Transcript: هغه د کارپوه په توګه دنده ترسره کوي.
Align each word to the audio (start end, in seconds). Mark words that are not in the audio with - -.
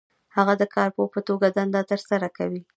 هغه 0.35 0.53
د 0.61 0.63
کارپوه 0.75 1.07
په 1.15 1.19
توګه 1.27 1.47
دنده 1.57 1.81
ترسره 1.91 2.27
کوي. 2.37 2.61